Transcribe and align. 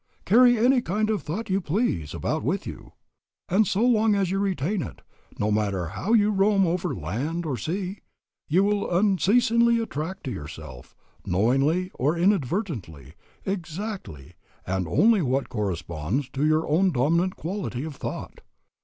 Carry 0.25 0.57
any 0.57 0.81
kind 0.81 1.11
of 1.11 1.21
thought 1.21 1.47
you 1.51 1.61
please 1.61 2.15
about 2.15 2.41
with 2.41 2.65
you, 2.65 2.93
and 3.49 3.67
so 3.67 3.83
long 3.83 4.15
as 4.15 4.31
you 4.31 4.39
retain 4.39 4.81
it, 4.81 5.03
no 5.37 5.51
matter 5.51 5.89
how 5.89 6.13
you 6.13 6.31
roam 6.31 6.65
over 6.65 6.95
land 6.95 7.45
or 7.45 7.55
sea, 7.55 7.99
you 8.47 8.63
will 8.63 8.89
unceasingly 8.89 9.79
attract 9.79 10.23
to 10.23 10.31
yourself, 10.31 10.95
knowingly 11.23 11.91
or 11.93 12.17
inadvertently, 12.17 13.13
exactly 13.45 14.33
and 14.65 14.87
only 14.87 15.21
what 15.21 15.49
corresponds 15.49 16.29
to 16.29 16.47
your 16.47 16.67
own 16.67 16.89
dominant 16.91 17.35
quality 17.35 17.83
of 17.83 17.95
thought. 17.95 18.41